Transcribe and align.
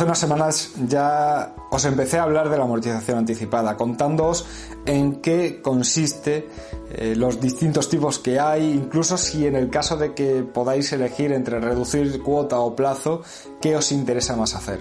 Hace 0.00 0.06
unas 0.06 0.18
semanas 0.18 0.70
ya 0.88 1.54
os 1.70 1.84
empecé 1.84 2.18
a 2.18 2.22
hablar 2.22 2.48
de 2.48 2.56
la 2.56 2.64
amortización 2.64 3.18
anticipada, 3.18 3.76
contándoos 3.76 4.46
en 4.86 5.20
qué 5.20 5.60
consiste, 5.60 6.48
eh, 6.90 7.12
los 7.14 7.38
distintos 7.38 7.90
tipos 7.90 8.18
que 8.18 8.40
hay, 8.40 8.70
incluso 8.72 9.18
si 9.18 9.46
en 9.46 9.56
el 9.56 9.68
caso 9.68 9.98
de 9.98 10.14
que 10.14 10.42
podáis 10.42 10.90
elegir 10.94 11.32
entre 11.32 11.60
reducir 11.60 12.22
cuota 12.22 12.60
o 12.60 12.74
plazo, 12.74 13.20
qué 13.60 13.76
os 13.76 13.92
interesa 13.92 14.36
más 14.36 14.54
hacer. 14.54 14.80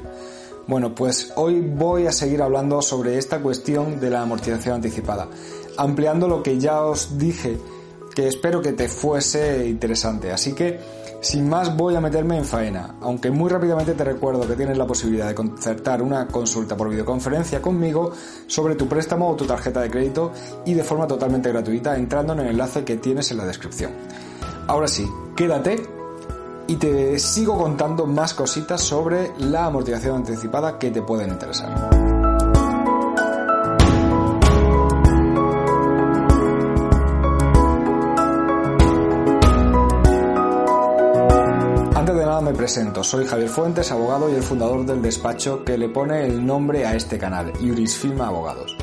Bueno, 0.68 0.96
pues 0.96 1.34
hoy 1.36 1.60
voy 1.60 2.08
a 2.08 2.14
seguir 2.14 2.42
hablando 2.42 2.82
sobre 2.82 3.18
esta 3.18 3.42
cuestión 3.42 4.00
de 4.00 4.12
la 4.12 4.22
amortización 4.22 4.76
anticipada, 4.76 5.28
ampliando 5.76 6.30
lo 6.30 6.42
que 6.42 6.60
ya 6.60 6.82
os 6.84 7.18
dije 7.18 7.58
que 8.14 8.28
espero 8.28 8.62
que 8.62 8.74
te 8.74 8.88
fuese 8.88 9.68
interesante. 9.68 10.32
Así 10.32 10.54
que, 10.54 10.80
sin 11.22 11.50
más, 11.50 11.76
voy 11.76 11.96
a 11.96 12.02
meterme 12.02 12.38
en 12.38 12.46
faena, 12.46 12.96
aunque 13.02 13.32
muy 13.32 13.50
rápidamente 13.50 13.94
te 13.94 14.04
recuerdo 14.04 14.48
que 14.48 14.56
tienes 14.56 14.78
la 14.78 14.88
posibilidad 14.88 15.28
de 15.28 15.36
concertar 15.36 16.02
una 16.02 16.28
consulta 16.28 16.76
por 16.78 16.90
videoconferencia 16.90 17.62
conmigo 17.62 18.12
sobre 18.48 18.76
tu 18.76 18.88
préstamo 18.88 19.30
o 19.30 19.36
tu 19.36 19.46
tarjeta 19.46 19.82
de 19.82 19.90
crédito 19.90 20.32
y 20.66 20.74
de 20.74 20.84
forma 20.84 21.08
totalmente 21.08 21.50
gratuita 21.50 21.98
entrando 21.98 22.34
en 22.34 22.40
el 22.40 22.48
enlace 22.48 22.84
que 22.84 22.98
tienes 22.98 23.32
en 23.32 23.38
la 23.38 23.46
descripción. 23.46 23.92
Ahora 24.68 24.88
sí, 24.88 25.08
quédate 25.36 26.00
y 26.68 26.76
te 26.76 27.18
sigo 27.18 27.58
contando 27.58 28.06
más 28.06 28.36
cositas 28.36 28.82
sobre 28.82 29.32
la 29.40 29.66
amortización 29.66 30.18
anticipada 30.18 30.78
que 30.78 30.92
te 30.92 31.02
pueden 31.02 31.32
interesar. 31.32 31.99
Antes 42.10 42.22
de 42.22 42.28
nada 42.28 42.42
me 42.42 42.54
presento, 42.56 43.04
soy 43.04 43.28
Javier 43.28 43.50
Fuentes, 43.50 43.92
abogado 43.92 44.32
y 44.32 44.34
el 44.34 44.42
fundador 44.42 44.84
del 44.84 45.00
despacho 45.00 45.64
que 45.64 45.78
le 45.78 45.90
pone 45.90 46.26
el 46.26 46.44
nombre 46.44 46.84
a 46.84 46.96
este 46.96 47.20
canal, 47.20 47.54
Jurisfilma 47.60 48.26
Abogados. 48.26 48.76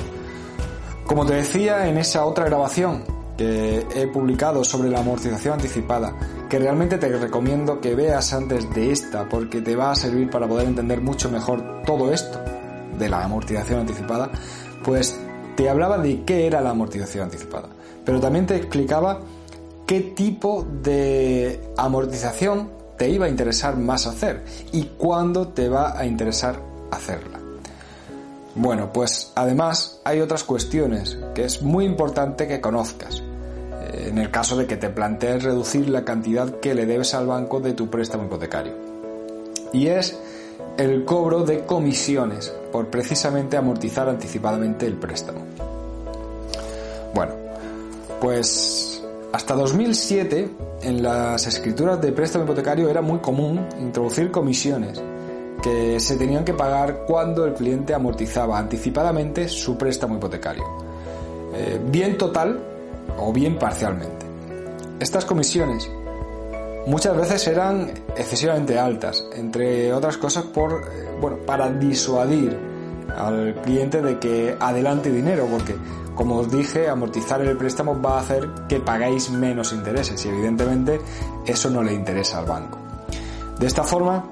Como 1.04 1.26
te 1.26 1.34
decía 1.34 1.88
en 1.88 1.98
esa 1.98 2.24
otra 2.24 2.44
grabación 2.44 3.02
que 3.36 3.84
he 3.96 4.06
publicado 4.06 4.62
sobre 4.62 4.90
la 4.90 5.00
amortización 5.00 5.54
anticipada, 5.54 6.14
que 6.48 6.60
realmente 6.60 6.98
te 6.98 7.08
recomiendo 7.08 7.80
que 7.80 7.96
veas 7.96 8.32
antes 8.32 8.72
de 8.72 8.92
esta 8.92 9.28
porque 9.28 9.60
te 9.60 9.74
va 9.74 9.90
a 9.90 9.96
servir 9.96 10.30
para 10.30 10.46
poder 10.46 10.68
entender 10.68 11.00
mucho 11.00 11.28
mejor 11.28 11.82
todo 11.84 12.12
esto 12.12 12.38
de 12.96 13.08
la 13.08 13.24
amortización 13.24 13.80
anticipada, 13.80 14.30
pues 14.84 15.18
te 15.56 15.68
hablaba 15.68 15.98
de 15.98 16.22
qué 16.22 16.46
era 16.46 16.60
la 16.60 16.70
amortización 16.70 17.24
anticipada, 17.24 17.70
pero 18.04 18.20
también 18.20 18.46
te 18.46 18.54
explicaba 18.54 19.18
qué 19.84 20.00
tipo 20.00 20.64
de 20.80 21.72
amortización 21.76 22.85
te 22.96 23.08
iba 23.08 23.26
a 23.26 23.28
interesar 23.28 23.76
más 23.76 24.06
hacer 24.06 24.42
y 24.72 24.84
cuándo 24.96 25.48
te 25.48 25.68
va 25.68 25.98
a 25.98 26.06
interesar 26.06 26.60
hacerla. 26.90 27.40
Bueno, 28.54 28.90
pues 28.92 29.32
además 29.34 30.00
hay 30.04 30.20
otras 30.20 30.42
cuestiones 30.42 31.18
que 31.34 31.44
es 31.44 31.60
muy 31.60 31.84
importante 31.84 32.48
que 32.48 32.60
conozcas 32.60 33.22
eh, 33.82 34.08
en 34.08 34.18
el 34.18 34.30
caso 34.30 34.56
de 34.56 34.66
que 34.66 34.76
te 34.76 34.88
plantees 34.88 35.44
reducir 35.44 35.90
la 35.90 36.04
cantidad 36.04 36.58
que 36.60 36.74
le 36.74 36.86
debes 36.86 37.12
al 37.14 37.26
banco 37.26 37.60
de 37.60 37.74
tu 37.74 37.90
préstamo 37.90 38.24
hipotecario. 38.24 38.72
Y 39.72 39.88
es 39.88 40.18
el 40.78 41.04
cobro 41.04 41.44
de 41.44 41.64
comisiones 41.64 42.52
por 42.72 42.88
precisamente 42.88 43.56
amortizar 43.56 44.08
anticipadamente 44.08 44.86
el 44.86 44.94
préstamo. 44.94 45.40
Bueno, 47.14 47.34
pues 48.20 49.02
hasta 49.36 49.54
2007 49.54 50.48
en 50.80 51.02
las 51.02 51.46
escrituras 51.46 52.00
de 52.00 52.10
préstamo 52.10 52.44
hipotecario 52.44 52.88
era 52.88 53.02
muy 53.02 53.18
común 53.18 53.68
introducir 53.78 54.30
comisiones 54.30 54.98
que 55.62 56.00
se 56.00 56.16
tenían 56.16 56.42
que 56.42 56.54
pagar 56.54 57.04
cuando 57.06 57.44
el 57.44 57.52
cliente 57.52 57.92
amortizaba 57.92 58.58
anticipadamente 58.58 59.46
su 59.46 59.76
préstamo 59.76 60.16
hipotecario, 60.16 60.64
eh, 61.54 61.78
bien 61.86 62.16
total 62.16 62.58
o 63.18 63.30
bien 63.30 63.58
parcialmente. 63.58 64.24
Estas 65.00 65.26
comisiones 65.26 65.86
muchas 66.86 67.14
veces 67.14 67.46
eran 67.46 67.90
excesivamente 68.16 68.78
altas, 68.78 69.22
entre 69.34 69.92
otras 69.92 70.16
cosas 70.16 70.44
por, 70.44 70.72
eh, 70.72 71.08
bueno, 71.20 71.36
para 71.44 71.70
disuadir 71.70 72.58
al 73.14 73.54
cliente 73.62 74.02
de 74.02 74.18
que 74.18 74.56
adelante 74.58 75.10
dinero, 75.10 75.46
porque 75.50 75.76
como 76.14 76.36
os 76.36 76.50
dije, 76.50 76.88
amortizar 76.88 77.42
el 77.42 77.56
préstamo 77.56 78.00
va 78.00 78.16
a 78.16 78.20
hacer 78.20 78.48
que 78.68 78.80
pagáis 78.80 79.30
menos 79.30 79.72
intereses 79.72 80.24
y 80.24 80.28
evidentemente 80.28 81.00
eso 81.44 81.68
no 81.68 81.82
le 81.82 81.92
interesa 81.92 82.38
al 82.38 82.46
banco. 82.46 82.78
De 83.58 83.66
esta 83.66 83.84
forma, 83.84 84.24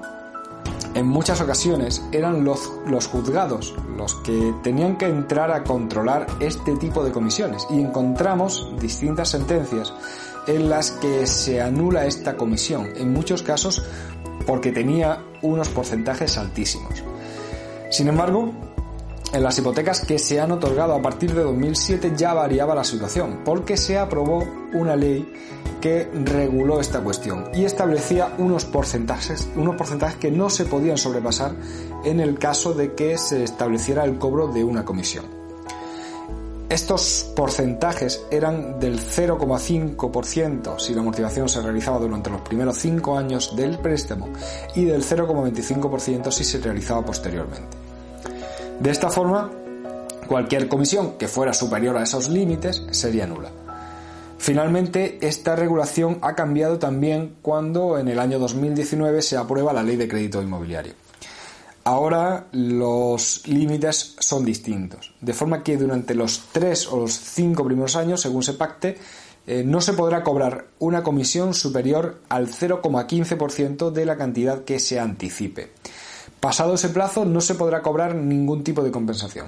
en 0.95 1.07
muchas 1.07 1.41
ocasiones 1.41 2.03
eran 2.11 2.43
los, 2.43 2.71
los, 2.87 3.07
juzgados 3.07 3.75
los 3.97 4.15
que 4.15 4.53
tenían 4.63 4.97
que 4.97 5.05
entrar 5.05 5.51
a 5.51 5.63
controlar 5.63 6.25
este 6.39 6.75
tipo 6.77 7.03
de 7.03 7.11
comisiones 7.11 7.67
y 7.69 7.79
encontramos 7.79 8.73
distintas 8.79 9.29
sentencias 9.29 9.93
en 10.47 10.69
las 10.69 10.91
que 10.91 11.27
se 11.27 11.61
anula 11.61 12.05
esta 12.05 12.35
comisión, 12.35 12.87
en 12.95 13.13
muchos 13.13 13.43
casos 13.43 13.83
porque 14.45 14.71
tenía 14.71 15.23
unos 15.41 15.69
porcentajes 15.69 16.37
altísimos. 16.37 17.03
Sin 17.95 18.09
embargo, 18.09 18.51
en 19.31 19.41
las 19.41 19.57
hipotecas 19.57 20.01
que 20.01 20.19
se 20.19 20.41
han 20.41 20.51
otorgado 20.51 20.93
a 20.93 21.01
partir 21.01 21.33
de 21.33 21.43
2007 21.43 22.11
ya 22.17 22.33
variaba 22.33 22.75
la 22.75 22.83
situación, 22.83 23.39
porque 23.45 23.77
se 23.77 23.97
aprobó 23.97 24.45
una 24.73 24.97
ley 24.97 25.31
que 25.79 26.09
reguló 26.25 26.81
esta 26.81 26.99
cuestión 26.99 27.45
y 27.53 27.63
establecía 27.63 28.33
unos 28.37 28.65
porcentajes, 28.65 29.47
unos 29.55 29.77
porcentajes 29.77 30.17
que 30.17 30.29
no 30.29 30.49
se 30.49 30.65
podían 30.65 30.97
sobrepasar 30.97 31.55
en 32.03 32.19
el 32.19 32.37
caso 32.37 32.73
de 32.73 32.95
que 32.95 33.17
se 33.17 33.45
estableciera 33.45 34.03
el 34.03 34.17
cobro 34.17 34.49
de 34.49 34.65
una 34.65 34.83
comisión. 34.83 35.23
Estos 36.67 37.31
porcentajes 37.33 38.25
eran 38.29 38.77
del 38.77 38.99
0,5% 38.99 40.79
si 40.79 40.93
la 40.93 40.99
amortización 40.99 41.47
se 41.47 41.61
realizaba 41.61 41.99
durante 41.99 42.29
los 42.29 42.41
primeros 42.41 42.77
5 42.77 43.17
años 43.17 43.55
del 43.55 43.77
préstamo 43.77 44.27
y 44.75 44.83
del 44.83 45.01
0,25% 45.01 46.29
si 46.29 46.43
se 46.43 46.57
realizaba 46.57 47.05
posteriormente. 47.05 47.84
De 48.79 48.91
esta 48.91 49.09
forma, 49.09 49.51
cualquier 50.27 50.67
comisión 50.67 51.13
que 51.17 51.27
fuera 51.27 51.53
superior 51.53 51.97
a 51.97 52.03
esos 52.03 52.29
límites 52.29 52.83
sería 52.91 53.25
nula. 53.25 53.51
Finalmente, 54.37 55.17
esta 55.21 55.55
regulación 55.55 56.19
ha 56.21 56.35
cambiado 56.35 56.77
también 56.77 57.35
cuando 57.41 57.97
en 57.97 58.09
el 58.09 58.19
año 58.19 58.37
2019 58.37 59.21
se 59.21 59.37
aprueba 59.37 59.73
la 59.73 59.81
ley 59.81 59.95
de 59.95 60.07
crédito 60.07 60.41
inmobiliario. 60.41 60.93
Ahora 61.85 62.47
los 62.51 63.47
límites 63.47 64.15
son 64.19 64.43
distintos, 64.43 65.13
de 65.21 65.33
forma 65.33 65.63
que 65.63 65.77
durante 65.77 66.15
los 66.15 66.49
tres 66.51 66.87
o 66.87 66.97
los 66.97 67.13
cinco 67.13 67.63
primeros 67.63 67.95
años, 67.95 68.21
según 68.21 68.43
se 68.43 68.53
pacte, 68.53 68.97
eh, 69.47 69.63
no 69.63 69.79
se 69.79 69.93
podrá 69.93 70.23
cobrar 70.23 70.65
una 70.79 71.03
comisión 71.03 71.53
superior 71.53 72.21
al 72.27 72.47
0,15% 72.47 73.91
de 73.91 74.05
la 74.05 74.17
cantidad 74.17 74.63
que 74.63 74.79
se 74.79 74.99
anticipe. 74.99 75.71
Pasado 76.45 76.75
ese 76.75 76.89
plazo 76.89 77.25
no 77.25 77.41
se 77.41 77.55
podrá 77.55 77.81
cobrar 77.81 78.13
ningún 78.13 78.63
tipo 78.63 78.83
de 78.83 78.91
compensación. 78.91 79.47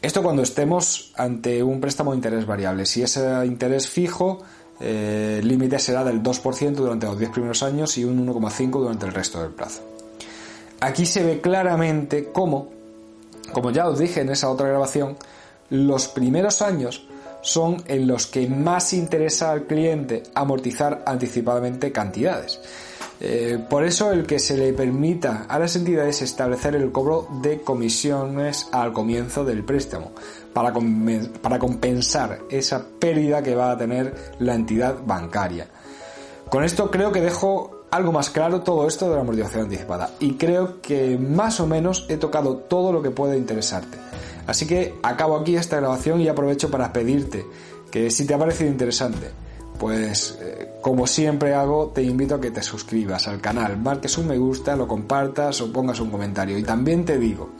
Esto 0.00 0.22
cuando 0.22 0.42
estemos 0.42 1.12
ante 1.16 1.64
un 1.64 1.80
préstamo 1.80 2.12
de 2.12 2.18
interés 2.18 2.46
variable. 2.46 2.86
Si 2.86 3.02
ese 3.02 3.44
interés 3.44 3.88
fijo, 3.88 4.38
eh, 4.78 5.38
el 5.40 5.48
límite 5.48 5.80
será 5.80 6.04
del 6.04 6.22
2% 6.22 6.74
durante 6.74 7.06
los 7.06 7.18
10 7.18 7.30
primeros 7.32 7.64
años 7.64 7.98
y 7.98 8.04
un 8.04 8.24
1,5% 8.24 8.70
durante 8.70 9.06
el 9.06 9.14
resto 9.14 9.42
del 9.42 9.50
plazo. 9.50 9.82
Aquí 10.78 11.06
se 11.06 11.24
ve 11.24 11.40
claramente 11.40 12.30
cómo, 12.32 12.70
como 13.50 13.72
ya 13.72 13.88
os 13.88 13.98
dije 13.98 14.20
en 14.20 14.30
esa 14.30 14.48
otra 14.48 14.68
grabación, 14.68 15.16
los 15.70 16.06
primeros 16.06 16.62
años 16.62 17.04
son 17.40 17.82
en 17.88 18.06
los 18.06 18.28
que 18.28 18.48
más 18.48 18.92
interesa 18.92 19.50
al 19.50 19.64
cliente 19.64 20.22
amortizar 20.36 21.02
anticipadamente 21.04 21.90
cantidades. 21.90 22.60
Eh, 23.20 23.58
por 23.70 23.84
eso 23.84 24.12
el 24.12 24.26
que 24.26 24.38
se 24.38 24.56
le 24.56 24.72
permita 24.74 25.46
a 25.48 25.58
las 25.58 25.74
entidades 25.74 26.20
establecer 26.20 26.74
el 26.74 26.92
cobro 26.92 27.26
de 27.40 27.62
comisiones 27.62 28.68
al 28.72 28.92
comienzo 28.92 29.44
del 29.44 29.64
préstamo 29.64 30.12
para, 30.52 30.74
para 31.40 31.58
compensar 31.58 32.40
esa 32.50 32.84
pérdida 32.98 33.42
que 33.42 33.54
va 33.54 33.70
a 33.70 33.78
tener 33.78 34.14
la 34.38 34.54
entidad 34.54 34.96
bancaria. 35.04 35.66
Con 36.50 36.62
esto 36.62 36.90
creo 36.90 37.10
que 37.10 37.22
dejo 37.22 37.86
algo 37.90 38.12
más 38.12 38.30
claro 38.30 38.60
todo 38.60 38.86
esto 38.86 39.08
de 39.08 39.16
la 39.16 39.22
amortización 39.22 39.64
anticipada 39.64 40.10
y 40.20 40.34
creo 40.34 40.82
que 40.82 41.16
más 41.18 41.60
o 41.60 41.66
menos 41.66 42.06
he 42.08 42.18
tocado 42.18 42.56
todo 42.56 42.92
lo 42.92 43.02
que 43.02 43.10
puede 43.10 43.38
interesarte. 43.38 43.96
Así 44.46 44.66
que 44.66 44.94
acabo 45.02 45.36
aquí 45.36 45.56
esta 45.56 45.76
grabación 45.76 46.20
y 46.20 46.28
aprovecho 46.28 46.70
para 46.70 46.92
pedirte 46.92 47.44
que 47.90 48.10
si 48.10 48.26
te 48.26 48.34
ha 48.34 48.38
parecido 48.38 48.70
interesante, 48.70 49.30
pues 49.78 50.38
eh, 50.40 50.76
como 50.80 51.06
siempre 51.06 51.54
hago, 51.54 51.92
te 51.94 52.02
invito 52.02 52.34
a 52.36 52.40
que 52.40 52.50
te 52.50 52.62
suscribas 52.62 53.28
al 53.28 53.40
canal, 53.40 53.76
marques 53.76 54.18
un 54.18 54.28
me 54.28 54.38
gusta, 54.38 54.76
lo 54.76 54.86
compartas 54.86 55.60
o 55.60 55.72
pongas 55.72 56.00
un 56.00 56.10
comentario. 56.10 56.58
Y 56.58 56.62
también 56.62 57.04
te 57.04 57.18
digo, 57.18 57.50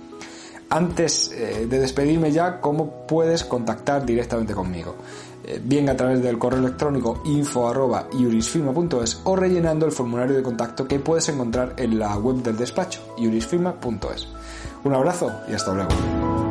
antes 0.70 1.30
eh, 1.32 1.66
de 1.68 1.78
despedirme 1.78 2.32
ya, 2.32 2.60
cómo 2.60 3.06
puedes 3.06 3.44
contactar 3.44 4.04
directamente 4.04 4.54
conmigo. 4.54 4.94
eh, 5.44 5.60
bien 5.62 5.88
a 5.88 5.96
través 5.96 6.22
del 6.22 6.38
correo 6.38 6.58
electrónico 6.58 7.22
info.iurisfirma.es 7.24 9.20
o 9.24 9.36
rellenando 9.36 9.86
el 9.86 9.92
formulario 9.92 10.36
de 10.36 10.42
contacto 10.42 10.88
que 10.88 10.98
puedes 10.98 11.28
encontrar 11.28 11.74
en 11.76 11.98
la 11.98 12.16
web 12.16 12.42
del 12.42 12.56
despacho, 12.56 13.14
iurisfirma.es. 13.16 14.28
Un 14.84 14.94
abrazo 14.94 15.32
y 15.48 15.54
hasta 15.54 15.72
luego. 15.72 16.45